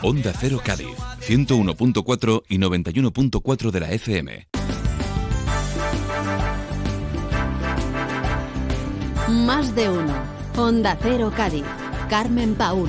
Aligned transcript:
Onda 0.00 0.32
Cero 0.32 0.60
Cádiz, 0.64 0.96
101.4 1.26 2.44
y 2.48 2.58
91.4 2.58 3.70
de 3.72 3.80
la 3.80 3.90
FM. 3.90 4.48
Más 9.28 9.74
de 9.74 9.88
uno. 9.88 10.14
Onda 10.56 10.96
Cero 11.02 11.32
Cádiz. 11.36 11.64
Carmen 12.08 12.54
Paul. 12.54 12.88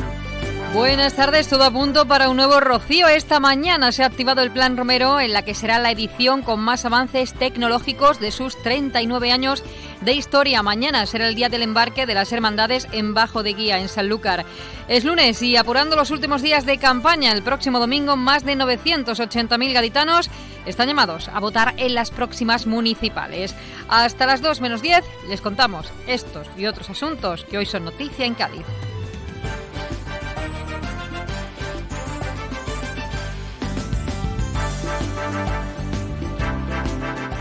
Buenas 0.74 1.16
tardes, 1.16 1.48
todo 1.48 1.64
a 1.64 1.72
punto 1.72 2.06
para 2.06 2.30
un 2.30 2.38
nuevo 2.38 2.60
rocío. 2.60 3.08
Esta 3.08 3.40
mañana 3.40 3.92
se 3.92 4.04
ha 4.04 4.06
activado 4.06 4.44
el 4.44 4.52
Plan 4.52 4.78
Romero 4.78 5.20
en 5.20 5.34
la 5.34 5.42
que 5.42 5.56
será 5.56 5.80
la 5.80 5.90
edición 5.90 6.44
con 6.44 6.60
más 6.60 6.86
avances 6.86 7.34
tecnológicos 7.34 8.20
de 8.20 8.32
sus 8.32 8.56
39 8.62 9.32
años 9.32 9.64
de 10.02 10.14
historia. 10.14 10.62
Mañana 10.62 11.08
será 11.08 11.28
el 11.28 11.34
día 11.34 11.50
del 11.50 11.64
embarque 11.64 12.06
de 12.06 12.14
las 12.14 12.32
hermandades 12.32 12.88
en 12.92 13.16
Bajo 13.16 13.42
de 13.42 13.54
Guía, 13.54 13.80
en 13.80 13.90
Sanlúcar. 13.90 14.46
Es 14.88 15.06
lunes 15.06 15.42
y 15.42 15.58
apurando 15.58 15.96
los 15.96 16.12
últimos 16.12 16.44
días 16.44 16.68
de 16.68 16.78
campaña, 16.78 17.32
el 17.32 17.42
próximo 17.42 17.80
domingo 17.80 18.16
más 18.16 18.46
de 18.46 18.56
980.000 18.56 19.74
gaditanos 19.74 20.30
están 20.68 20.88
llamados 20.88 21.30
a 21.30 21.40
votar 21.40 21.74
en 21.78 21.96
las 21.96 22.12
próximas 22.12 22.68
municipales. 22.68 23.56
Hasta 23.88 24.28
las 24.28 24.44
2 24.44 24.62
menos 24.62 24.84
10 24.84 25.04
les 25.30 25.42
contamos 25.42 25.92
estos 26.06 26.48
y 26.56 26.68
otros 26.68 26.92
asuntos 26.92 27.44
que 27.46 27.58
hoy 27.58 27.66
son 27.66 27.86
noticia 27.86 28.28
en 28.28 28.36
Cádiz. 28.36 28.66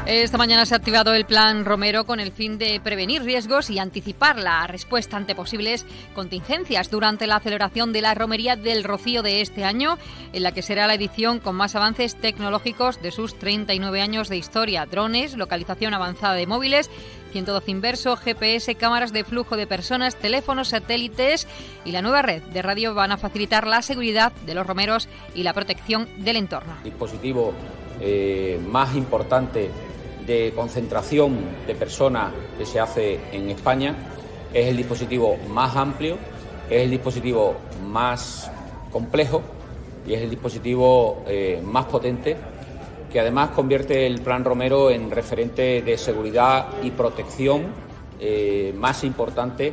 Esta 0.08 0.38
mañana 0.38 0.64
se 0.64 0.72
ha 0.72 0.78
activado 0.78 1.12
el 1.12 1.26
Plan 1.26 1.66
Romero 1.66 2.06
con 2.06 2.18
el 2.18 2.32
fin 2.32 2.56
de 2.56 2.80
prevenir 2.80 3.24
riesgos 3.24 3.68
y 3.68 3.78
anticipar 3.78 4.38
la 4.38 4.66
respuesta 4.66 5.18
ante 5.18 5.34
posibles 5.34 5.84
contingencias 6.14 6.90
durante 6.90 7.26
la 7.26 7.40
celebración 7.40 7.92
de 7.92 8.00
la 8.00 8.14
Romería 8.14 8.56
del 8.56 8.84
Rocío 8.84 9.22
de 9.22 9.42
este 9.42 9.64
año, 9.64 9.98
en 10.32 10.44
la 10.44 10.52
que 10.52 10.62
será 10.62 10.86
la 10.86 10.94
edición 10.94 11.40
con 11.40 11.56
más 11.56 11.74
avances 11.76 12.16
tecnológicos 12.16 13.02
de 13.02 13.10
sus 13.10 13.38
39 13.38 14.00
años 14.00 14.30
de 14.30 14.38
historia. 14.38 14.86
Drones, 14.86 15.36
localización 15.36 15.92
avanzada 15.92 16.32
de 16.32 16.46
móviles, 16.46 16.88
112 17.32 17.70
inverso, 17.70 18.16
GPS, 18.16 18.76
cámaras 18.76 19.12
de 19.12 19.24
flujo 19.24 19.58
de 19.58 19.66
personas, 19.66 20.16
teléfonos, 20.16 20.68
satélites 20.68 21.46
y 21.84 21.92
la 21.92 22.00
nueva 22.00 22.22
red 22.22 22.42
de 22.44 22.62
radio 22.62 22.94
van 22.94 23.12
a 23.12 23.18
facilitar 23.18 23.66
la 23.66 23.82
seguridad 23.82 24.32
de 24.46 24.54
los 24.54 24.66
romeros 24.66 25.06
y 25.34 25.42
la 25.42 25.52
protección 25.52 26.08
del 26.16 26.36
entorno. 26.36 26.72
Dispositivo 26.82 27.52
eh, 28.00 28.58
más 28.66 28.94
importante 28.94 29.70
de 30.28 30.52
concentración 30.54 31.38
de 31.66 31.74
personas 31.74 32.32
que 32.56 32.64
se 32.64 32.78
hace 32.78 33.18
en 33.32 33.50
España. 33.50 33.96
Es 34.54 34.66
el 34.66 34.76
dispositivo 34.76 35.36
más 35.48 35.74
amplio, 35.74 36.18
es 36.70 36.82
el 36.82 36.90
dispositivo 36.90 37.56
más 37.84 38.50
complejo 38.92 39.42
y 40.06 40.14
es 40.14 40.22
el 40.22 40.30
dispositivo 40.30 41.24
eh, 41.26 41.60
más 41.64 41.86
potente 41.86 42.36
que 43.10 43.20
además 43.20 43.50
convierte 43.50 44.06
el 44.06 44.20
Plan 44.20 44.44
Romero 44.44 44.90
en 44.90 45.10
referente 45.10 45.80
de 45.80 45.96
seguridad 45.96 46.66
y 46.82 46.90
protección 46.90 47.68
eh, 48.20 48.74
más 48.76 49.02
importante 49.02 49.72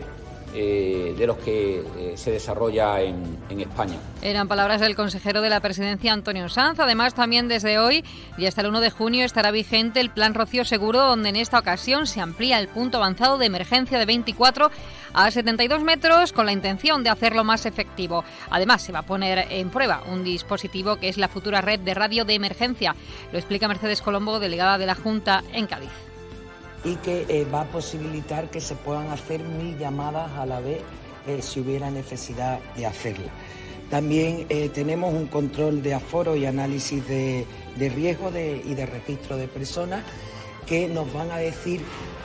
eh, 0.58 1.14
de 1.18 1.28
los 1.28 1.38
que 1.38 1.80
eh, 1.80 2.14
se 2.16 2.32
desarrolla 2.32 3.02
en, 3.02 3.38
en, 3.50 3.60
España. 3.60 3.98
Eran 4.22 4.48
palabras 4.48 4.80
del 4.80 4.96
consejero 4.96 5.42
de 5.42 5.50
la 5.50 5.60
presidencia 5.60 6.14
Antonio 6.14 6.48
Sanz. 6.48 6.80
Además, 6.80 7.14
también 7.14 7.50
desde 7.50 7.78
hoy 7.78 8.06
y 8.38 8.46
hasta 8.46 8.62
el 8.62 8.68
1 8.68 8.80
de 8.80 8.90
junio 8.90 9.26
estará 9.26 9.52
vigente 9.52 10.00
el 10.00 10.12
Plan 10.12 10.34
Rocío 10.34 10.64
Seguro, 10.64 11.02
donde 11.02 11.28
en 11.28 11.36
esta 11.36 11.60
ocasión 11.60 12.08
se 12.08 12.22
amplía 12.22 12.58
el 12.60 12.70
punto 12.70 13.00
avanzado 13.00 13.38
de 13.38 13.48
emergencia 13.48 14.00
de 14.00 14.06
24 14.06 14.72
a 15.14 15.30
72 15.30 15.84
metros 15.84 16.32
con 16.32 16.46
la 16.46 16.54
intención 16.54 17.04
de 17.04 17.10
hacerlo 17.10 17.44
más 17.44 17.66
efectivo. 17.66 18.24
Además, 18.50 18.82
se 18.82 18.94
va 18.94 19.00
a 19.00 19.06
poner 19.06 19.48
en 19.50 19.70
prueba 19.70 20.04
un 20.10 20.24
dispositivo 20.24 20.96
que 20.96 21.10
es 21.10 21.18
la 21.18 21.28
futura 21.28 21.60
red 21.60 21.82
de 21.82 21.94
radio 21.94 22.24
de 22.24 22.34
emergencia. 22.36 22.96
Lo 23.34 23.40
explica 23.40 23.68
Mercedes 23.68 24.02
Colombo, 24.02 24.40
delegada 24.40 24.78
de 24.78 24.86
la 24.86 24.96
Junta 24.96 25.44
en 25.52 25.68
Cádiz 25.68 26.15
y 26.86 26.96
que 26.98 27.26
eh, 27.28 27.46
va 27.52 27.62
a 27.62 27.66
posibilitar 27.66 28.50
que 28.50 28.62
se 28.62 28.76
puedan 28.76 29.10
hacer 29.10 29.44
mil 29.44 29.78
llamadas 29.78 30.32
a 30.38 30.46
la 30.46 30.60
vez 30.60 30.82
eh, 31.28 31.42
si 31.42 31.60
hubiera 31.60 31.90
necesidad 31.90 32.60
de 32.78 32.86
hacerla. 32.86 33.32
También 33.90 34.46
eh, 34.50 34.70
tenemos 34.70 35.14
un 35.14 35.28
control 35.28 35.82
de 35.82 35.96
aforo 35.96 36.36
y 36.36 36.46
análisis 36.46 37.08
de, 37.08 37.46
de 37.76 37.90
riesgo 37.90 38.30
y 38.30 38.74
de 38.74 38.86
registro 38.86 39.36
de 39.38 39.48
personas 39.48 40.04
que 40.66 40.88
nos 40.88 41.12
van 41.14 41.32
a 41.32 41.38
decir 41.38 41.82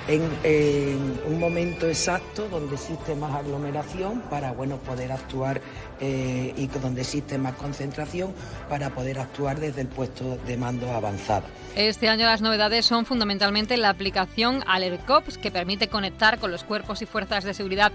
en, 0.08 1.20
un 1.26 1.38
momento 1.38 1.86
exacto 1.86 2.48
donde 2.48 2.74
existe 2.74 3.14
más 3.14 3.34
aglomeración 3.34 4.20
para 4.22 4.52
bueno, 4.52 4.78
poder 4.78 5.12
actuar 5.12 5.60
eh, 6.00 6.52
y 6.56 6.66
donde 6.66 7.02
existe 7.02 7.38
más 7.38 7.54
concentración 7.54 8.32
para 8.68 8.90
poder 8.90 9.18
actuar 9.18 9.60
desde 9.60 9.82
el 9.82 9.88
puesto 9.88 10.38
de 10.46 10.56
mando 10.56 10.90
avanzado. 10.92 11.44
Este 11.76 12.08
año 12.08 12.26
las 12.26 12.40
novedades 12.40 12.84
son 12.84 13.06
fundamentalmente 13.06 13.76
la 13.76 13.90
aplicación 13.90 14.64
AlertCops 14.66 15.38
que 15.38 15.52
permite 15.52 15.86
conectar 15.88 16.40
con 16.40 16.50
los 16.50 16.64
cuerpos 16.64 17.00
y 17.02 17.06
fuerzas 17.06 17.44
de 17.44 17.54
seguridad 17.54 17.92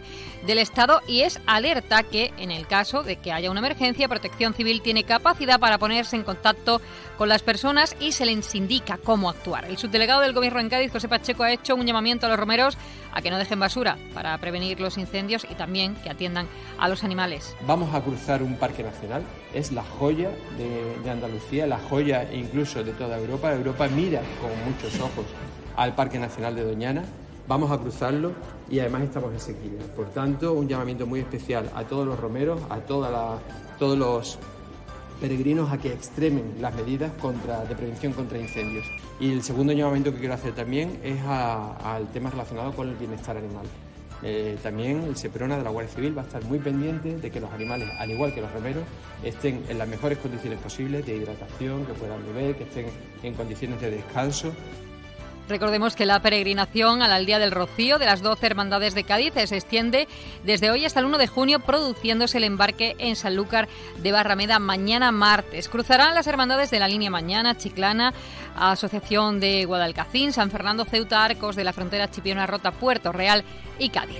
del 0.47 0.59
Estado 0.59 1.01
y 1.07 1.21
es 1.21 1.41
alerta 1.45 2.03
que 2.03 2.31
en 2.37 2.51
el 2.51 2.67
caso 2.67 3.03
de 3.03 3.17
que 3.17 3.33
haya 3.33 3.51
una 3.51 3.59
emergencia, 3.59 4.07
Protección 4.07 4.53
Civil 4.53 4.81
tiene 4.81 5.03
capacidad 5.03 5.59
para 5.59 5.77
ponerse 5.77 6.15
en 6.15 6.23
contacto 6.23 6.79
con 7.17 7.29
las 7.29 7.43
personas 7.43 7.95
y 7.99 8.11
se 8.11 8.25
les 8.25 8.53
indica 8.55 8.97
cómo 8.97 9.29
actuar. 9.29 9.65
El 9.65 9.77
subdelegado 9.77 10.21
del 10.21 10.33
Gobierno 10.33 10.59
en 10.59 10.69
Cádiz, 10.69 10.91
José 10.91 11.07
Pacheco, 11.07 11.43
ha 11.43 11.51
hecho 11.51 11.75
un 11.75 11.85
llamamiento 11.85 12.25
a 12.25 12.29
los 12.29 12.39
romeros 12.39 12.77
a 13.13 13.21
que 13.21 13.31
no 13.31 13.37
dejen 13.37 13.59
basura 13.59 13.97
para 14.13 14.37
prevenir 14.37 14.79
los 14.79 14.97
incendios 14.97 15.45
y 15.49 15.55
también 15.55 15.95
que 15.95 16.09
atiendan 16.09 16.47
a 16.77 16.89
los 16.89 17.03
animales. 17.03 17.55
Vamos 17.65 17.93
a 17.93 18.01
cruzar 18.01 18.43
un 18.43 18.57
parque 18.57 18.83
nacional, 18.83 19.23
es 19.53 19.71
la 19.71 19.83
joya 19.83 20.29
de, 20.57 21.09
Andalucía, 21.09 21.65
la 21.65 21.79
joya 21.79 22.27
incluso 22.33 22.83
de 22.83 22.91
toda 22.91 23.17
Europa. 23.17 23.53
Europa 23.53 23.87
mira 23.87 24.21
con 24.41 24.51
muchos 24.69 24.99
ojos 24.99 25.25
al 25.77 25.95
Parque 25.95 26.19
Nacional 26.19 26.55
de 26.55 26.63
Doñana. 26.63 27.03
Vamos 27.47 27.71
a 27.71 27.77
cruzarlo 27.77 28.33
y 28.69 28.79
además 28.79 29.03
estamos 29.03 29.31
en 29.31 29.39
sequía. 29.39 29.79
Por 29.95 30.09
tanto, 30.09 30.53
un 30.53 30.67
llamamiento 30.67 31.05
muy 31.05 31.19
especial 31.19 31.71
a 31.75 31.83
todos 31.83 32.05
los 32.05 32.19
romeros, 32.19 32.59
a 32.69 32.77
toda 32.79 33.11
la, 33.11 33.37
todos 33.77 33.97
los 33.97 34.39
peregrinos 35.19 35.71
a 35.71 35.77
que 35.77 35.93
extremen 35.93 36.55
las 36.59 36.75
medidas 36.75 37.11
contra, 37.13 37.65
de 37.65 37.75
prevención 37.75 38.13
contra 38.13 38.37
incendios. 38.37 38.85
Y 39.19 39.31
el 39.31 39.43
segundo 39.43 39.73
llamamiento 39.73 40.13
que 40.13 40.19
quiero 40.19 40.33
hacer 40.33 40.53
también 40.53 40.99
es 41.03 41.21
al 41.21 42.07
tema 42.11 42.29
relacionado 42.29 42.73
con 42.73 42.89
el 42.89 42.95
bienestar 42.95 43.37
animal. 43.37 43.65
Eh, 44.23 44.57
también 44.63 45.03
el 45.03 45.15
SEPRONA 45.15 45.57
de 45.57 45.63
la 45.63 45.69
Guardia 45.69 45.93
Civil 45.93 46.17
va 46.17 46.21
a 46.23 46.25
estar 46.25 46.43
muy 46.45 46.59
pendiente 46.59 47.17
de 47.17 47.31
que 47.31 47.39
los 47.39 47.51
animales, 47.51 47.89
al 47.99 48.09
igual 48.09 48.33
que 48.33 48.41
los 48.41 48.51
remeros, 48.51 48.83
estén 49.23 49.63
en 49.69 49.77
las 49.77 49.87
mejores 49.87 50.17
condiciones 50.17 50.59
posibles 50.59 51.05
de 51.05 51.17
hidratación, 51.17 51.85
que 51.85 51.93
puedan 51.93 52.25
beber, 52.25 52.55
que 52.55 52.63
estén 52.63 52.85
en 53.23 53.33
condiciones 53.33 53.81
de 53.81 53.91
descanso 53.91 54.53
Recordemos 55.47 55.95
que 55.95 56.05
la 56.05 56.21
peregrinación 56.21 57.01
a 57.01 57.07
la 57.07 57.15
Aldea 57.15 57.39
del 57.39 57.51
Rocío 57.51 57.99
de 57.99 58.05
las 58.05 58.21
12 58.21 58.45
Hermandades 58.45 58.95
de 58.95 59.03
Cádiz 59.03 59.33
se 59.33 59.55
extiende 59.55 60.07
desde 60.43 60.71
hoy 60.71 60.85
hasta 60.85 60.99
el 60.99 61.05
1 61.05 61.17
de 61.17 61.27
junio, 61.27 61.59
produciéndose 61.59 62.37
el 62.37 62.45
embarque 62.45 62.95
en 62.97 63.15
Sanlúcar 63.15 63.67
de 64.01 64.11
Barrameda 64.11 64.57
mañana 64.59 65.11
martes. 65.11 65.69
Cruzarán 65.69 66.15
las 66.15 66.27
hermandades 66.27 66.71
de 66.71 66.79
la 66.79 66.87
línea 66.87 67.09
Mañana, 67.09 67.57
Chiclana, 67.57 68.13
Asociación 68.55 69.39
de 69.39 69.65
Guadalcacín, 69.65 70.33
San 70.33 70.49
Fernando, 70.49 70.85
Ceuta, 70.85 71.23
Arcos 71.23 71.55
de 71.55 71.63
la 71.63 71.73
Frontera 71.73 72.09
Chipiona 72.09 72.47
Rota, 72.47 72.71
Puerto 72.71 73.11
Real 73.11 73.43
y 73.77 73.89
Cádiz. 73.89 74.17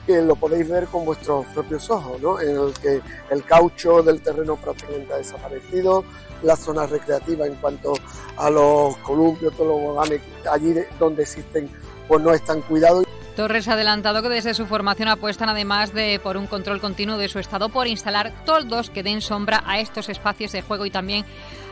que 0.05 0.21
lo 0.21 0.37
podéis 0.37 0.69
ver 0.69 0.87
con 0.87 1.03
vuestros 1.03 1.45
propios 1.47 1.89
ojos, 1.89 2.21
¿no? 2.21 2.39
en 2.39 2.55
el 2.55 2.73
que 2.75 3.01
el 3.29 3.43
caucho 3.43 4.01
del 4.01 4.21
terreno 4.21 4.55
prácticamente 4.55 5.13
ha 5.13 5.17
desaparecido, 5.17 6.05
la 6.41 6.55
zona 6.55 6.87
recreativa 6.87 7.45
en 7.45 7.55
cuanto 7.55 7.95
a 8.37 8.49
los 8.49 8.95
columpios, 8.99 9.53
todos 9.55 9.71
los 9.71 9.81
boganes 9.81 10.21
allí 10.49 10.75
donde 10.97 11.23
existen, 11.23 11.69
pues 12.07 12.21
no 12.21 12.33
están 12.33 12.61
cuidados. 12.61 13.03
Torres 13.35 13.67
ha 13.67 13.73
adelantado 13.73 14.23
que 14.23 14.29
desde 14.29 14.55
su 14.55 14.65
formación 14.65 15.09
apuestan 15.09 15.49
además 15.49 15.93
de 15.93 16.19
por 16.23 16.37
un 16.37 16.47
control 16.47 16.81
continuo 16.81 17.17
de 17.17 17.27
su 17.27 17.37
estado 17.37 17.69
por 17.69 17.85
instalar 17.85 18.33
toldos 18.45 18.89
que 18.89 19.03
den 19.03 19.21
sombra 19.21 19.63
a 19.67 19.79
estos 19.79 20.09
espacios 20.09 20.53
de 20.53 20.63
juego 20.63 20.87
y 20.87 20.89
también 20.89 21.23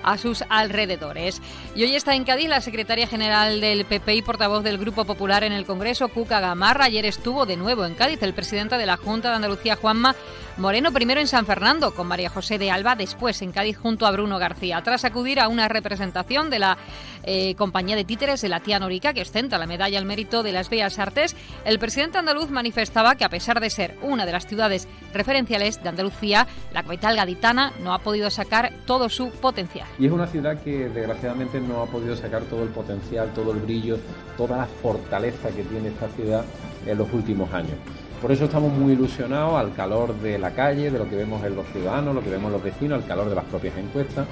a 0.05 0.17
sus 0.17 0.43
alrededores. 0.49 1.41
Y 1.75 1.83
hoy 1.83 1.95
está 1.95 2.15
en 2.15 2.23
Cádiz 2.23 2.47
la 2.47 2.61
secretaria 2.61 3.07
general 3.07 3.59
del 3.59 3.85
PP 3.85 4.15
y 4.15 4.21
portavoz 4.21 4.63
del 4.63 4.77
Grupo 4.77 5.03
Popular 5.05 5.43
en 5.43 5.51
el 5.51 5.65
Congreso, 5.65 6.07
Cuca 6.07 6.39
Gamarra. 6.39 6.85
Ayer 6.85 7.05
estuvo 7.05 7.45
de 7.45 7.57
nuevo 7.57 7.85
en 7.85 7.95
Cádiz 7.95 8.21
el 8.23 8.33
presidente 8.33 8.77
de 8.77 8.85
la 8.85 8.97
Junta 8.97 9.29
de 9.29 9.35
Andalucía, 9.35 9.75
Juanma 9.75 10.15
Moreno, 10.57 10.93
primero 10.93 11.19
en 11.19 11.27
San 11.27 11.45
Fernando 11.45 11.93
con 11.93 12.07
María 12.07 12.29
José 12.29 12.57
de 12.57 12.71
Alba, 12.71 12.95
después 12.95 13.41
en 13.41 13.51
Cádiz 13.51 13.77
junto 13.77 14.05
a 14.05 14.11
Bruno 14.11 14.39
García, 14.39 14.81
tras 14.83 15.03
acudir 15.03 15.41
a 15.41 15.49
una 15.49 15.67
representación 15.67 16.49
de 16.49 16.59
la 16.59 16.77
eh, 17.25 17.55
compañía 17.55 17.95
de 17.95 18.05
títeres 18.05 18.41
de 18.41 18.49
la 18.49 18.59
tía 18.59 18.79
Norica, 18.79 19.13
que 19.13 19.21
ostenta 19.21 19.57
la 19.57 19.65
medalla 19.65 19.97
al 19.97 20.05
mérito 20.05 20.43
de 20.43 20.51
las 20.51 20.69
Bellas 20.69 20.99
Artes, 20.99 21.35
el 21.65 21.79
presidente 21.79 22.17
andaluz 22.17 22.49
manifestaba 22.49 23.15
que 23.15 23.25
a 23.25 23.29
pesar 23.29 23.59
de 23.59 23.69
ser 23.69 23.97
una 24.01 24.25
de 24.25 24.31
las 24.31 24.47
ciudades 24.47 24.87
referenciales 25.13 25.81
de 25.81 25.89
Andalucía, 25.89 26.47
la 26.73 26.83
capital 26.83 27.15
gaditana 27.15 27.73
no 27.83 27.93
ha 27.93 27.99
podido 27.99 28.29
sacar 28.29 28.71
todo 28.85 29.09
su 29.09 29.29
potencial. 29.29 29.87
Y 29.99 30.05
es 30.05 30.11
una 30.11 30.27
ciudad 30.27 30.61
que 30.61 30.89
desgraciadamente 30.89 31.59
no 31.59 31.81
ha 31.81 31.87
podido 31.87 32.15
sacar 32.15 32.43
todo 32.43 32.63
el 32.63 32.69
potencial, 32.69 33.33
todo 33.33 33.51
el 33.51 33.59
brillo, 33.59 33.97
toda 34.37 34.57
la 34.57 34.65
fortaleza 34.65 35.49
que 35.49 35.63
tiene 35.63 35.89
esta 35.89 36.07
ciudad 36.09 36.45
en 36.85 36.97
los 36.97 37.11
últimos 37.11 37.51
años. 37.53 37.75
Por 38.21 38.31
eso 38.31 38.45
estamos 38.45 38.71
muy 38.73 38.93
ilusionados 38.93 39.55
al 39.55 39.73
calor 39.73 40.19
de 40.19 40.39
la 40.39 40.51
calle, 40.51 40.89
de 40.89 40.97
lo 40.97 41.07
que 41.09 41.15
vemos 41.15 41.43
en 41.43 41.55
los 41.55 41.67
ciudadanos, 41.67 42.15
lo 42.15 42.23
que 42.23 42.29
vemos 42.29 42.47
en 42.47 42.53
los 42.53 42.63
vecinos, 42.63 43.01
al 43.01 43.07
calor 43.07 43.29
de 43.29 43.35
las 43.35 43.45
propias 43.45 43.77
encuestas, 43.77 44.25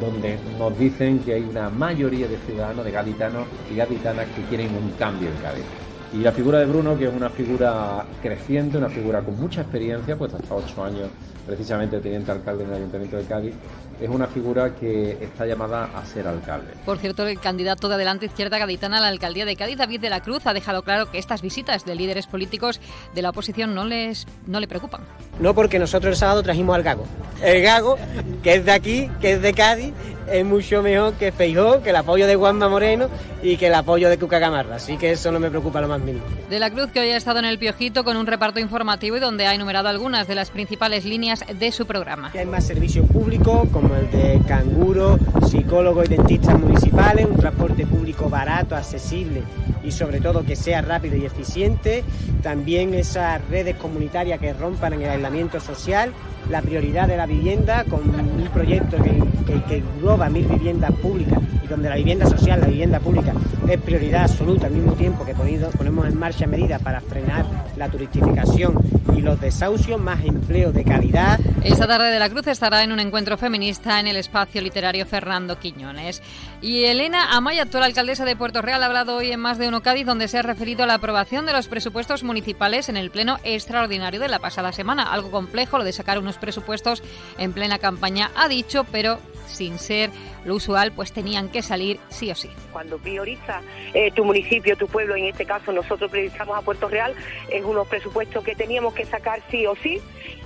donde 0.00 0.38
nos 0.58 0.76
dicen 0.78 1.20
que 1.20 1.34
hay 1.34 1.42
una 1.42 1.68
mayoría 1.70 2.26
de 2.26 2.36
ciudadanos, 2.38 2.84
de 2.84 2.90
gaditanos 2.90 3.46
y 3.70 3.76
gaditanas 3.76 4.26
que 4.34 4.42
quieren 4.44 4.68
un 4.74 4.90
cambio 4.92 5.28
en 5.28 5.36
Cádiz. 5.36 5.64
Y 6.12 6.18
la 6.18 6.32
figura 6.32 6.58
de 6.58 6.66
Bruno, 6.66 6.98
que 6.98 7.06
es 7.06 7.14
una 7.14 7.30
figura 7.30 8.04
creciente, 8.20 8.78
una 8.78 8.88
figura 8.88 9.20
con 9.22 9.38
mucha 9.38 9.60
experiencia, 9.60 10.16
pues 10.16 10.34
hasta 10.34 10.54
ocho 10.54 10.82
años 10.82 11.08
precisamente 11.46 12.00
teniente 12.00 12.32
alcalde 12.32 12.64
en 12.64 12.70
el 12.70 12.76
Ayuntamiento 12.76 13.16
de 13.16 13.24
Cádiz, 13.24 13.54
es 14.00 14.08
una 14.08 14.26
figura 14.26 14.74
que 14.74 15.18
está 15.20 15.46
llamada 15.46 15.90
a 15.94 16.04
ser 16.06 16.26
alcalde. 16.26 16.72
Por 16.84 16.98
cierto, 16.98 17.26
el 17.26 17.38
candidato 17.38 17.88
de 17.88 17.94
Adelante 17.96 18.26
Izquierda 18.26 18.58
Gaditana 18.58 18.98
a 18.98 19.00
la 19.00 19.08
alcaldía 19.08 19.44
de 19.44 19.56
Cádiz, 19.56 19.76
David 19.76 20.00
de 20.00 20.10
la 20.10 20.20
Cruz, 20.20 20.46
ha 20.46 20.54
dejado 20.54 20.82
claro 20.82 21.10
que 21.10 21.18
estas 21.18 21.42
visitas 21.42 21.84
de 21.84 21.94
líderes 21.94 22.26
políticos 22.26 22.80
de 23.14 23.22
la 23.22 23.30
oposición 23.30 23.74
no, 23.74 23.84
les, 23.84 24.26
no 24.46 24.60
le 24.60 24.68
preocupan. 24.68 25.02
No, 25.38 25.54
porque 25.54 25.78
nosotros 25.78 26.12
el 26.12 26.16
sábado 26.16 26.42
trajimos 26.42 26.74
al 26.74 26.82
Gago. 26.82 27.04
El 27.42 27.62
Gago, 27.62 27.98
que 28.42 28.54
es 28.54 28.64
de 28.64 28.72
aquí, 28.72 29.10
que 29.20 29.32
es 29.32 29.42
de 29.42 29.52
Cádiz, 29.52 29.94
es 30.30 30.44
mucho 30.44 30.82
mejor 30.82 31.14
que 31.14 31.32
Feijó, 31.32 31.82
que 31.82 31.90
el 31.90 31.96
apoyo 31.96 32.26
de 32.26 32.36
Juanma 32.36 32.68
Moreno 32.68 33.08
y 33.42 33.56
que 33.56 33.66
el 33.66 33.74
apoyo 33.74 34.08
de 34.08 34.18
Cuca 34.18 34.38
Gamarra. 34.38 34.76
Así 34.76 34.96
que 34.96 35.10
eso 35.12 35.32
no 35.32 35.40
me 35.40 35.50
preocupa 35.50 35.80
lo 35.80 35.88
más 35.88 36.00
mínimo. 36.00 36.24
De 36.48 36.58
la 36.58 36.70
Cruz, 36.70 36.90
que 36.92 37.00
hoy 37.00 37.10
ha 37.10 37.16
estado 37.16 37.38
en 37.40 37.44
el 37.44 37.58
Piojito 37.58 38.04
con 38.04 38.16
un 38.16 38.26
reparto 38.26 38.60
informativo 38.60 39.16
y 39.16 39.20
donde 39.20 39.46
ha 39.46 39.54
enumerado 39.54 39.88
algunas 39.88 40.28
de 40.28 40.34
las 40.34 40.50
principales 40.50 41.04
líneas 41.04 41.44
de 41.52 41.72
su 41.72 41.86
programa. 41.86 42.30
Hay 42.38 42.46
más 42.46 42.66
servicios 42.66 43.06
públicos, 43.08 43.68
como 43.90 44.00
el 44.00 44.10
de 44.12 44.40
canguro, 44.46 45.18
psicólogos 45.48 46.06
y 46.06 46.16
dentistas 46.16 46.58
municipales, 46.58 47.26
un 47.28 47.36
transporte 47.36 47.86
público 47.86 48.28
barato, 48.28 48.76
accesible 48.76 49.42
y 49.84 49.90
sobre 49.92 50.20
todo 50.20 50.44
que 50.44 50.56
sea 50.56 50.82
rápido 50.82 51.16
y 51.16 51.24
eficiente. 51.24 52.04
También 52.42 52.94
esas 52.94 53.40
redes 53.48 53.76
comunitarias 53.76 54.40
que 54.40 54.52
rompan 54.52 54.94
el 54.94 55.08
aislamiento 55.08 55.60
social 55.60 56.12
la 56.48 56.62
prioridad 56.62 57.06
de 57.06 57.16
la 57.16 57.26
vivienda 57.26 57.84
con 57.84 58.00
un 58.00 58.48
proyecto 58.52 58.96
que, 59.02 59.62
que, 59.68 59.76
engloba 59.76 60.28
mil 60.28 60.46
viviendas 60.46 60.90
públicas 60.92 61.38
y 61.62 61.68
donde 61.68 61.88
la 61.88 61.96
vivienda 61.96 62.26
social, 62.26 62.60
la 62.60 62.66
vivienda 62.66 62.98
pública 62.98 63.34
es 63.68 63.80
prioridad 63.80 64.22
absoluta 64.22 64.66
al 64.66 64.72
mismo 64.72 64.92
tiempo 64.94 65.24
que 65.24 65.34
ponemos 65.34 66.06
en 66.06 66.18
marcha 66.18 66.46
medidas 66.46 66.82
para 66.82 67.00
frenar 67.00 67.46
la 67.76 67.88
turistificación 67.88 68.74
y 69.16 69.20
los 69.20 69.40
desahucios, 69.40 70.00
más 70.00 70.24
empleo 70.24 70.72
de 70.72 70.84
calidad. 70.84 71.38
Esta 71.62 71.86
tarde 71.86 72.10
de 72.10 72.18
la 72.18 72.28
Cruz 72.30 72.46
estará 72.46 72.82
en 72.82 72.92
un 72.92 73.00
encuentro 73.00 73.36
feminista 73.36 74.00
en 74.00 74.06
el 74.06 74.16
espacio 74.16 74.60
literario 74.60 75.06
Fernando 75.06 75.58
Quiñones. 75.58 76.22
Y 76.62 76.84
Elena 76.84 77.36
Amaya, 77.36 77.62
actual 77.62 77.84
alcaldesa 77.84 78.24
de 78.24 78.34
Puerto 78.34 78.62
Real, 78.62 78.82
ha 78.82 78.86
hablado 78.86 79.16
hoy 79.16 79.30
en 79.30 79.40
más 79.40 79.58
de 79.58 79.68
Cádiz, 79.78 80.04
donde 80.04 80.26
se 80.26 80.38
ha 80.38 80.42
referido 80.42 80.82
a 80.82 80.86
la 80.86 80.94
aprobación 80.94 81.46
de 81.46 81.52
los 81.52 81.68
presupuestos 81.68 82.24
municipales 82.24 82.88
en 82.88 82.96
el 82.96 83.12
pleno 83.12 83.38
extraordinario 83.44 84.18
de 84.18 84.26
la 84.26 84.40
pasada 84.40 84.72
semana. 84.72 85.12
Algo 85.12 85.30
complejo 85.30 85.78
lo 85.78 85.84
de 85.84 85.92
sacar 85.92 86.18
unos 86.18 86.36
presupuestos 86.36 87.04
en 87.38 87.52
plena 87.52 87.78
campaña, 87.78 88.32
ha 88.34 88.48
dicho, 88.48 88.84
pero 88.90 89.20
sin 89.46 89.78
ser 89.78 90.10
lo 90.44 90.56
usual, 90.56 90.92
pues 90.92 91.12
tenían 91.12 91.48
que 91.48 91.62
salir 91.62 92.00
sí 92.08 92.30
o 92.30 92.34
sí. 92.34 92.50
Cuando 92.72 92.98
prioriza 92.98 93.60
eh, 93.94 94.10
tu 94.12 94.24
municipio, 94.24 94.76
tu 94.76 94.88
pueblo, 94.88 95.14
en 95.14 95.26
este 95.26 95.44
caso 95.44 95.72
nosotros 95.72 96.10
priorizamos 96.10 96.58
a 96.58 96.62
Puerto 96.62 96.88
Real, 96.88 97.14
es 97.50 97.64
unos 97.64 97.86
presupuestos 97.86 98.42
que 98.42 98.54
teníamos 98.54 98.94
que 98.94 99.04
sacar 99.04 99.40
sí 99.50 99.66
o 99.66 99.76
sí. 99.76 100.00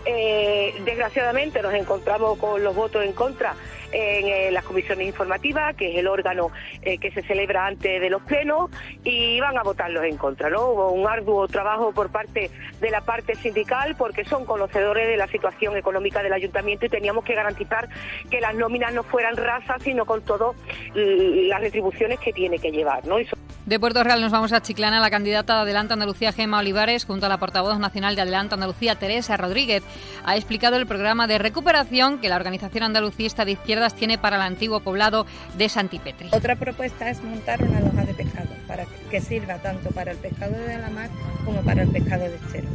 Eh, 0.05 0.75
desgraciadamente 0.85 1.63
nos 1.63 1.73
encontramos 1.73 2.39
con 2.39 2.63
los 2.63 2.75
votos 2.75 3.05
en 3.05 3.13
contra 3.13 3.55
en 3.95 4.27
eh, 4.27 4.51
las 4.51 4.65
comisiones 4.65 5.07
informativas, 5.07 5.77
que 5.77 5.93
es 5.93 5.99
el 5.99 6.09
órgano 6.09 6.51
eh, 6.83 6.99
que 6.99 7.11
se 7.13 7.23
celebra 7.23 7.67
antes 7.67 8.01
de 8.01 8.11
los 8.11 8.23
plenos, 8.23 8.71
y 9.05 9.41
van 9.41 9.57
a 9.57 9.63
votarlos 9.63 10.05
en 10.05 10.17
contra. 10.17 10.51
¿no? 10.51 10.71
Hubo 10.71 10.91
un 10.91 11.07
arduo 11.07 11.47
trabajo 11.47 11.93
por 11.93 12.11
parte 12.11 12.51
de 12.81 12.91
la 12.91 13.01
parte 13.01 13.35
sindical 13.37 13.95
porque 13.97 14.25
son 14.25 14.45
conocedores 14.45 15.07
de 15.07 15.17
la 15.17 15.29
situación 15.29 15.77
económica 15.77 16.23
del 16.23 16.33
ayuntamiento 16.33 16.87
y 16.87 16.89
teníamos 16.89 17.25
que 17.25 17.35
garantizar 17.35 17.89
que 18.31 18.41
las 18.41 18.55
nóminas 18.55 18.93
no 18.93 19.05
fueran 19.05 19.37
rasas, 19.37 19.83
sino 19.83 20.05
con 20.05 20.23
todas 20.23 20.57
las 20.95 21.61
retribuciones 21.61 22.19
que 22.19 22.33
tiene 22.33 22.59
que 22.59 22.71
llevar. 22.73 23.07
¿no? 23.07 23.19
De 23.67 23.81
Puerto 23.81 24.05
Real 24.05 24.21
nos 24.21 24.31
vamos 24.31 24.53
a 24.53 24.61
Chiclana. 24.61 25.01
La 25.01 25.09
candidata 25.09 25.55
de 25.55 25.61
Adelante 25.63 25.95
Andalucía, 25.95 26.35
Gema 26.35 26.59
Olivares, 26.59 27.07
junto 27.07 27.25
a 27.25 27.31
la 27.31 27.39
portavoz 27.39 27.79
nacional 27.79 28.15
de 28.15 28.21
Adelante 28.21 28.53
Andalucía, 28.53 28.97
Teresa 28.97 29.39
Rodríguez, 29.39 29.83
ha 30.23 30.37
explicado 30.37 30.77
el 30.77 30.87
programa 30.87 31.27
de 31.27 31.39
recuperación 31.39 32.19
que 32.19 32.29
la 32.29 32.37
organización 32.37 32.85
andalucista 32.85 33.47
de 33.47 33.53
izquierdas 33.53 33.95
tiene 33.95 34.19
para 34.19 34.37
el 34.37 34.43
antiguo 34.43 34.81
poblado 34.81 35.25
de 35.57 35.71
Santipetri. 35.71 36.29
Otra 36.33 36.57
propuesta 36.57 37.09
es 37.09 37.23
montar 37.23 37.63
una 37.63 37.81
loja 37.81 38.05
de 38.05 38.13
pescado 38.13 38.51
para 38.69 38.85
que 39.11 39.23
sirva 39.23 39.57
tanto 39.57 39.89
para 39.93 40.13
el 40.13 40.19
pescado 40.19 40.59
de 40.59 40.77
la 40.77 40.91
mar 40.91 41.09
como 41.47 41.63
para 41.63 41.85
el 41.85 41.89
pescado 41.89 42.25
de 42.25 42.39
cero. 42.53 42.69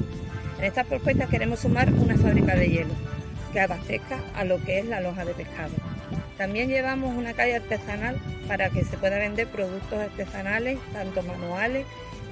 En 0.58 0.66
esta 0.66 0.86
propuesta 0.86 1.28
queremos 1.28 1.60
sumar 1.60 1.94
una 1.94 2.18
fábrica 2.18 2.56
de 2.56 2.68
hielo 2.68 2.96
que 3.54 3.62
abastezca 3.62 4.18
a 4.36 4.44
lo 4.44 4.60
que 4.64 4.80
es 4.80 4.86
la 4.86 5.02
loja 5.02 5.24
de 5.24 5.36
pescado. 5.36 5.74
También 6.40 6.70
llevamos 6.70 7.18
una 7.18 7.34
calle 7.34 7.58
artesanal 7.58 8.16
para 8.48 8.70
que 8.70 8.86
se 8.86 8.98
pueda 8.98 9.18
vender 9.18 9.46
productos 9.48 10.00
artesanales, 10.00 10.80
tanto 10.94 11.22
manuales, 11.22 11.86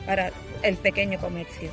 para 0.05 0.31
el 0.63 0.77
pequeño 0.77 1.19
comercio. 1.19 1.69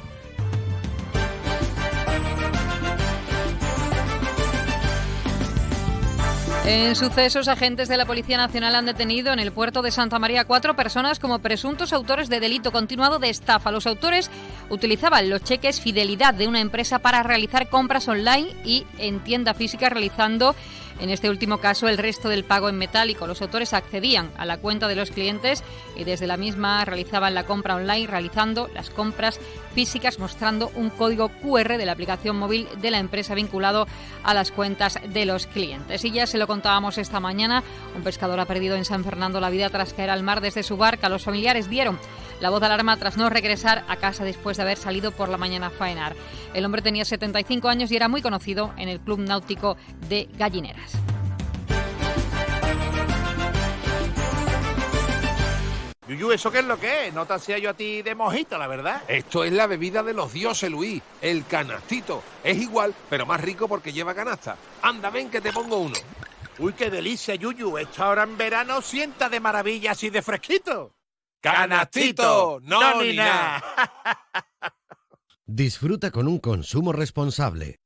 En 6.67 6.97
sucesos, 6.97 7.47
agentes 7.47 7.89
de 7.89 7.99
la 7.99 8.05
Policía 8.05 8.39
Nacional 8.39 8.75
han 8.75 8.87
detenido 8.87 9.33
en 9.33 9.39
el 9.39 9.53
puerto 9.53 9.81
de 9.81 9.93
Santa 9.93 10.19
María 10.19 10.45
cuatro 10.45 10.75
personas 10.75 11.21
como 11.21 11.39
presuntos 11.39 11.93
autores 11.93 12.29
de 12.29 12.41
delito 12.41 12.73
continuado 12.73 13.21
de 13.21 13.31
estafa. 13.31 13.71
Los 13.71 13.87
autores 13.87 14.29
utilizaban 14.71 15.31
los 15.31 15.45
cheques 15.45 15.81
fidelidad 15.81 16.35
de 16.35 16.49
una 16.49 16.61
empresa 16.61 16.99
para 16.99 17.23
realizar 17.23 17.69
compras 17.69 18.09
online 18.09 18.49
y 18.65 18.87
en 18.99 19.21
tienda 19.21 19.55
física 19.55 19.89
realizando 19.89 20.57
en 21.01 21.11
este 21.11 21.29
último 21.29 21.59
caso, 21.59 21.89
el 21.89 21.99
resto 21.99 22.29
del 22.29 22.45
pago 22.45 22.69
en 22.69 22.79
metálico. 22.79 23.27
Los 23.27 23.43
autores 23.43 23.73
accedían 23.73 24.31
a 24.37 24.47
la 24.47 24.59
cuenta 24.59 24.89
de 24.89 24.95
los 24.95 25.11
clientes 25.11 25.65
y 25.97 26.05
desde 26.05 26.27
la 26.27 26.37
misma 26.37 26.85
realizaban 26.85 27.35
la 27.35 27.47
compra 27.47 27.77
online, 27.77 28.07
realizando 28.07 28.69
las 28.75 28.91
compras 28.91 29.41
físicas 29.75 30.19
mostrando 30.19 30.71
un 30.77 30.91
código 30.91 31.29
QR 31.29 31.77
de 31.77 31.87
la 31.87 31.93
aplicación 31.93 32.37
móvil 32.37 32.69
de 32.81 32.91
la 32.91 32.99
empresa 32.99 33.35
vinculado 33.35 33.87
a 34.23 34.35
las 34.35 34.51
cuentas 34.51 34.99
de 35.07 35.25
los 35.25 35.47
clientes. 35.47 36.05
Y 36.05 36.13
ya 36.13 36.27
se 36.27 36.39
lo 36.39 36.47
contábamos 36.47 36.99
esta 36.99 37.21
mañana, 37.21 37.63
un 37.97 38.03
pescador 38.03 38.39
ha 38.41 38.47
perdido 38.47 38.77
en 38.77 38.85
San 38.85 39.05
Fernando 39.05 39.41
la 39.41 39.51
vida 39.51 39.71
tras 39.71 39.93
caer 39.93 40.11
al 40.11 40.23
mar 40.23 40.41
desde 40.41 40.63
su 40.63 40.77
barca. 40.77 41.09
Los 41.09 41.25
familiares 41.25 41.69
dieron 41.69 41.99
la 42.45 42.51
voz 42.51 42.61
de 42.61 42.67
alarma 42.67 42.99
tras 42.99 43.17
no 43.17 43.31
regresar 43.31 43.87
a 43.89 43.97
casa 43.97 44.23
después 44.23 44.59
de 44.59 44.65
haber 44.65 44.77
salido 44.77 45.13
por 45.13 45.31
la 45.31 45.39
mañana 45.39 45.69
a 45.69 45.71
faenar. 45.71 46.15
El 46.53 46.67
hombre 46.67 46.83
tenía 46.83 47.07
75 47.07 47.71
años 47.71 47.91
y 47.91 47.97
era 47.97 48.07
muy 48.07 48.21
conocido 48.21 48.75
en 48.77 48.91
el 48.91 49.01
Club 49.01 49.21
Náutico 49.21 49.79
de 50.11 50.29
Gallineras. 50.37 50.93
Yuyu, 56.07 56.33
¿eso 56.33 56.53
qué 56.53 56.59
es 56.59 56.67
lo 56.67 56.79
que 56.79 57.09
es? 57.09 57.15
No 57.15 57.25
te 57.25 57.33
hacía 57.33 57.57
yo 57.57 57.71
a 57.71 57.73
ti 57.73 58.03
de 58.03 58.15
mojito, 58.15 58.59
la 58.59 58.67
verdad. 58.67 59.01
Esto 59.09 59.43
es 59.43 59.51
la 59.51 59.67
bebida 59.67 60.03
de 60.03 60.13
los 60.13 60.31
dioses, 60.31 60.71
Luis. 60.71 61.01
El 61.23 61.47
canastito. 61.47 62.23
Es 62.43 62.59
igual, 62.59 62.95
pero 63.09 63.25
más 63.25 63.41
rico 63.41 63.69
porque 63.69 63.91
lleva 63.91 64.15
canasta. 64.15 64.59
Anda, 64.83 65.09
ven 65.09 65.31
que 65.31 65.41
te 65.41 65.51
pongo 65.51 65.79
uno. 65.79 65.97
Uy, 66.59 66.75
qué 66.75 66.91
delicia, 66.91 67.37
Yuyu. 67.37 67.79
Esto 67.79 68.05
ahora 68.05 68.25
en 68.25 68.37
verano 68.37 68.83
sienta 68.83 69.31
de 69.31 69.41
maravilla 69.41 69.93
así 69.93 70.11
de 70.11 70.21
fresquito. 70.21 70.93
¡Canastito! 71.45 72.59
¡No, 72.63 73.03
ni 73.03 73.13
nada! 73.13 73.63
Disfruta 75.45 76.11
con 76.11 76.27
un 76.27 76.39
consumo 76.39 76.91
responsable. 76.91 77.81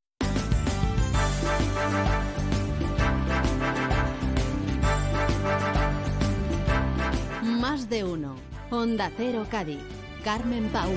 Más 7.43 7.91
de 7.91 8.05
uno. 8.05 8.37
Onda 8.71 9.11
Cero 9.17 9.45
Cádiz. 9.51 9.81
Carmen 10.23 10.69
Pau. 10.69 10.93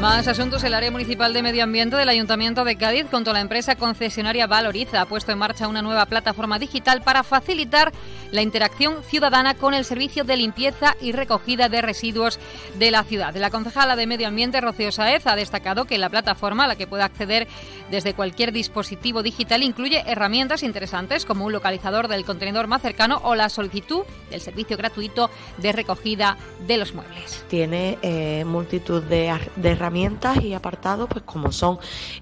Más 0.00 0.28
asuntos. 0.28 0.64
El 0.64 0.74
área 0.74 0.90
municipal 0.90 1.32
de 1.32 1.42
medio 1.42 1.64
ambiente 1.64 1.96
del 1.96 2.08
Ayuntamiento 2.08 2.64
de 2.64 2.76
Cádiz, 2.76 3.06
junto 3.10 3.30
a 3.30 3.34
la 3.34 3.40
empresa 3.40 3.76
concesionaria 3.76 4.46
Valoriza, 4.46 5.02
ha 5.02 5.06
puesto 5.06 5.32
en 5.32 5.38
marcha 5.38 5.68
una 5.68 5.82
nueva 5.82 6.06
plataforma 6.06 6.58
digital 6.58 7.02
para 7.02 7.22
facilitar 7.22 7.92
la 8.32 8.42
interacción 8.42 9.04
ciudadana 9.04 9.54
con 9.54 9.74
el 9.74 9.84
servicio 9.84 10.24
de 10.24 10.36
limpieza 10.36 10.96
y 11.00 11.12
recogida 11.12 11.68
de 11.68 11.82
residuos 11.82 12.40
de 12.78 12.90
la 12.90 13.04
ciudad. 13.04 13.34
La 13.36 13.50
concejala 13.50 13.94
de 13.94 14.06
Medio 14.06 14.26
Ambiente, 14.26 14.60
Rocío 14.60 14.90
Saez, 14.90 15.26
ha 15.26 15.36
destacado 15.36 15.84
que 15.84 15.98
la 15.98 16.08
plataforma, 16.08 16.64
a 16.64 16.68
la 16.68 16.76
que 16.76 16.86
puede 16.86 17.04
acceder 17.04 17.46
desde 17.90 18.14
cualquier 18.14 18.52
dispositivo 18.52 19.22
digital, 19.22 19.62
incluye 19.62 20.02
herramientas 20.06 20.62
interesantes 20.62 21.26
como 21.26 21.44
un 21.44 21.52
localizador 21.52 22.08
del 22.08 22.24
contenedor 22.24 22.66
más 22.66 22.82
cercano 22.82 23.20
o 23.22 23.34
la 23.34 23.50
solicitud 23.50 24.02
del 24.30 24.40
servicio 24.40 24.76
gratuito 24.76 25.30
de 25.58 25.72
recogida 25.72 26.38
de 26.66 26.78
los 26.78 26.94
muebles. 26.94 27.44
Tiene 27.48 27.98
eh, 28.00 28.44
multitud 28.46 29.02
de, 29.02 29.30
herramientas 29.62 30.42
y 30.42 30.54
apartados, 30.54 31.08
pues 31.10 31.22
como 31.24 31.52
son 31.52 31.78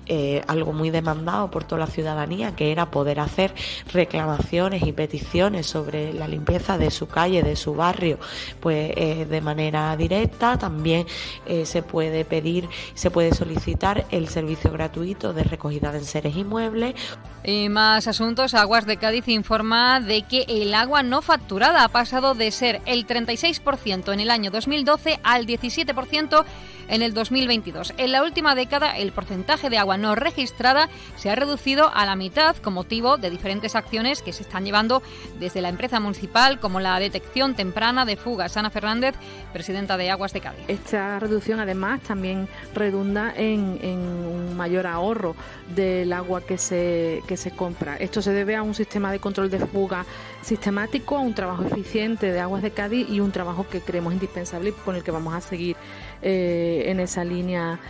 eh, 0.07 0.43
algo 0.49 0.73
muy 0.73 0.91
demandado 0.91 1.51
por 1.53 1.63
toda 1.63 1.81
la 1.81 1.87
ciudadanía, 1.87 2.57
que 2.57 2.73
era 2.73 2.91
poder 2.91 3.21
hacer 3.21 3.55
reclamaciones 3.93 4.83
y 4.83 4.93
peticiones 4.93 5.67
sobre 5.67 6.00
la 6.15 6.29
limpieza 6.29 6.79
de 6.79 6.91
su 6.91 7.07
calle, 7.07 7.43
de 7.43 7.57
su 7.57 7.75
barrio, 7.75 8.19
pues 8.61 8.93
eh, 8.97 9.27
de 9.29 9.41
manera 9.41 9.97
directa. 9.97 10.59
También 10.59 11.07
eh, 11.47 11.67
se 11.67 11.83
puede 11.83 12.25
pedir, 12.25 12.69
se 12.95 13.11
puede 13.11 13.35
solicitar 13.35 14.07
el 14.11 14.29
servicio 14.29 14.73
gratuito 14.73 15.33
de 15.33 15.45
recogida 15.45 15.93
de 15.93 15.99
enseres 15.99 16.37
y 16.37 16.45
muebles. 16.45 16.95
Y 17.43 17.69
más 17.69 18.07
asuntos. 18.07 18.55
Aguas 18.55 18.87
de 18.87 18.99
Cádiz 18.99 19.29
informa 19.29 20.01
de 20.01 20.23
que 20.23 20.45
el 20.49 20.75
agua 20.75 21.03
no 21.03 21.23
facturada 21.23 21.85
ha 21.85 21.89
pasado 21.89 22.35
de 22.35 22.51
ser 22.51 22.83
el 22.85 23.07
36% 23.07 24.13
en 24.13 24.21
el 24.21 24.31
año 24.31 24.51
2012 24.51 25.21
al 25.23 25.47
17% 25.47 26.45
en 26.91 27.03
el 27.03 27.15
2022. 27.15 27.95
En 27.97 28.13
la 28.13 28.23
última 28.23 28.55
década, 28.55 28.97
el 28.99 29.13
porcentaje 29.13 29.71
de 29.71 29.79
agua 29.79 29.97
no 29.97 30.15
registrada 30.15 30.89
se 31.17 31.31
ha 31.31 31.35
reducido 31.35 31.91
a 31.95 32.05
la 32.05 32.17
mitad 32.17 32.57
con 32.57 32.75
motivo 32.75 33.17
de 33.17 33.31
diferentes 33.31 33.75
acciones 33.75 34.23
que 34.23 34.33
se 34.33 34.43
están 34.43 34.65
llevando 34.65 35.03
desde 35.39 35.63
la 35.63 35.69
empresa 35.69 35.90
municipal, 35.99 36.61
como 36.61 36.79
la 36.79 36.99
detección 37.01 37.55
temprana 37.55 38.05
de 38.05 38.17
fugas. 38.17 38.57
Ana 38.57 38.71
Fernández, 38.71 39.15
presidenta 39.53 39.97
de 39.97 40.11
Aguas 40.11 40.33
de 40.33 40.41
Cádiz. 40.41 40.63
Esta 40.69 41.19
reducción, 41.19 41.59
además, 41.59 42.01
también 42.03 42.47
redunda 42.75 43.33
en, 43.35 43.79
en 43.83 43.99
un 43.99 44.57
mayor 44.57 44.87
ahorro 44.87 45.35
del 45.75 46.13
agua 46.13 46.43
que 46.43 46.59
se, 46.59 47.23
que 47.27 47.37
se 47.37 47.51
compra. 47.51 47.97
Esto 47.97 48.23
se 48.23 48.33
debe 48.33 48.55
a 48.55 48.63
un 48.63 48.75
sistema 48.75 49.11
de 49.11 49.19
control 49.19 49.51
de 49.51 49.59
fuga 49.59 50.05
sistemático, 50.43 51.17
a 51.17 51.21
un 51.21 51.35
trabajo 51.35 51.65
eficiente 51.65 52.31
de 52.31 52.41
Aguas 52.41 52.63
de 52.63 52.71
Cádiz 52.71 53.09
y 53.09 53.21
un 53.21 53.33
trabajo 53.33 53.67
que 53.69 53.81
creemos 53.81 54.13
indispensable 54.13 54.71
y 54.71 54.73
con 54.73 54.97
el 54.97 55.03
que 55.03 55.11
vamos 55.11 55.35
a 55.35 55.41
seguir 55.41 55.77
eh, 56.23 56.85
en 56.87 57.01
esa 57.01 57.25
línea. 57.25 57.81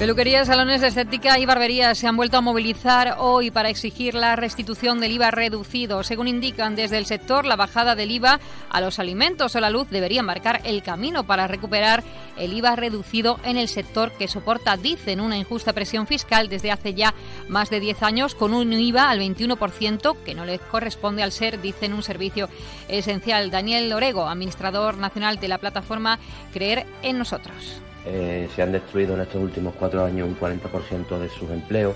Peluquerías, 0.00 0.46
salones 0.46 0.80
de 0.80 0.86
estética 0.88 1.38
y 1.38 1.44
barberías 1.44 1.98
se 1.98 2.06
han 2.06 2.16
vuelto 2.16 2.38
a 2.38 2.40
movilizar 2.40 3.16
hoy 3.18 3.50
para 3.50 3.68
exigir 3.68 4.14
la 4.14 4.34
restitución 4.34 4.98
del 4.98 5.12
IVA 5.12 5.30
reducido. 5.30 6.02
Según 6.04 6.26
indican 6.26 6.74
desde 6.74 6.96
el 6.96 7.04
sector, 7.04 7.44
la 7.44 7.54
bajada 7.54 7.94
del 7.94 8.10
IVA 8.10 8.40
a 8.70 8.80
los 8.80 8.98
alimentos 8.98 9.54
o 9.54 9.60
la 9.60 9.68
luz 9.68 9.90
debería 9.90 10.22
marcar 10.22 10.62
el 10.64 10.82
camino 10.82 11.24
para 11.24 11.46
recuperar 11.48 12.02
el 12.38 12.54
IVA 12.54 12.76
reducido 12.76 13.38
en 13.44 13.58
el 13.58 13.68
sector 13.68 14.10
que 14.12 14.26
soporta, 14.26 14.78
dicen, 14.78 15.20
una 15.20 15.36
injusta 15.36 15.74
presión 15.74 16.06
fiscal 16.06 16.48
desde 16.48 16.70
hace 16.70 16.94
ya 16.94 17.12
más 17.48 17.68
de 17.68 17.80
10 17.80 18.02
años 18.02 18.34
con 18.34 18.54
un 18.54 18.72
IVA 18.72 19.10
al 19.10 19.20
21% 19.20 20.16
que 20.24 20.34
no 20.34 20.46
les 20.46 20.62
corresponde 20.62 21.22
al 21.22 21.30
ser, 21.30 21.60
dicen, 21.60 21.92
un 21.92 22.02
servicio 22.02 22.48
esencial. 22.88 23.50
Daniel 23.50 23.92
Orego, 23.92 24.26
administrador 24.26 24.96
nacional 24.96 25.38
de 25.38 25.48
la 25.48 25.58
plataforma 25.58 26.18
Creer 26.54 26.86
en 27.02 27.18
Nosotros. 27.18 27.82
Eh, 28.06 28.48
se 28.54 28.62
han 28.62 28.72
destruido 28.72 29.14
en 29.14 29.20
estos 29.20 29.42
últimos 29.42 29.74
cuatro 29.78 30.04
años 30.04 30.26
un 30.26 30.38
40% 30.38 31.18
de 31.18 31.28
sus 31.28 31.50
empleos, 31.50 31.94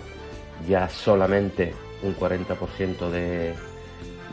ya 0.69 0.89
solamente 0.89 1.75
un 2.03 2.15
40% 2.15 3.11
de, 3.11 3.55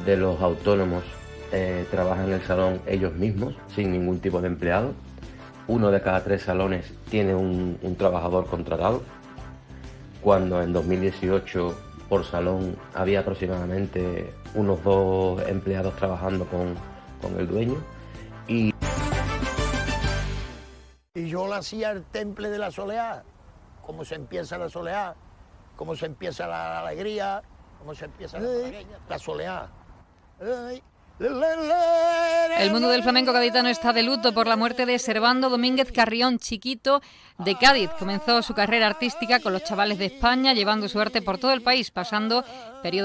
de, 0.06 0.18
los 0.18 0.42
autónomos 0.42 1.04
eh, 1.54 1.86
trabajan 1.90 2.28
en 2.28 2.34
el 2.34 2.42
salón 2.42 2.82
ellos 2.86 3.14
mismos, 3.14 3.56
sin 3.74 3.92
ningún 3.92 4.20
tipo 4.20 4.42
de 4.42 4.48
empleado. 4.48 4.94
Uno 5.68 5.92
de 5.92 6.02
cada 6.02 6.24
tres 6.24 6.42
salones 6.42 6.94
tiene 7.10 7.34
un, 7.34 7.78
un 7.82 7.96
trabajador 7.96 8.48
contratado, 8.48 9.02
cuando 10.22 10.62
en 10.62 10.74
2018 10.74 11.76
por 12.10 12.26
salón 12.26 12.76
había 12.94 13.22
aproximadamente 13.22 14.34
unos 14.54 14.84
dos 14.84 15.42
empleados 15.48 15.96
trabajando 15.96 16.46
con, 16.46 16.76
con 17.22 17.40
el 17.40 17.48
dueño. 17.48 17.78
Y 18.50 18.71
y 21.14 21.28
yo 21.28 21.46
le 21.46 21.56
hacía 21.56 21.92
el 21.92 22.06
temple 22.06 22.50
de 22.50 22.58
la 22.58 22.72
soleá, 22.72 23.24
cómo 23.86 24.06
se 24.06 24.16
empieza 24.16 24.58
la 24.58 24.70
soleá, 24.70 25.14
cómo 25.76 25.94
se 25.94 26.06
empieza 26.06 26.48
la 26.48 26.80
alegría, 26.80 27.42
cómo 27.80 27.94
se 27.94 28.06
empieza 28.06 28.40
la, 28.40 28.50
la 29.10 29.20
soleá. 29.20 29.70
El 31.20 32.72
mundo 32.72 32.88
del 32.90 33.04
flamenco 33.04 33.34
gaditano 33.34 33.68
está 33.68 33.92
de 33.92 34.04
luto 34.04 34.34
por 34.34 34.48
la 34.48 34.56
muerte 34.56 34.86
de 34.86 34.98
Servando 34.98 35.50
Domínguez 35.50 35.92
Carrión, 35.92 36.40
chiquito 36.40 37.02
de 37.38 37.56
Cádiz. 37.58 37.90
Comenzó 38.00 38.42
su 38.42 38.54
carrera 38.54 38.88
artística 38.88 39.40
con 39.40 39.54
los 39.54 39.64
chavales 39.64 39.98
de 40.00 40.06
España, 40.06 40.54
llevando 40.54 40.88
su 40.88 41.00
arte 41.00 41.22
por 41.22 41.38
todo 41.38 41.52
el 41.52 41.62
país, 41.62 41.92
pasando 41.92 42.44
periodos 42.82 43.00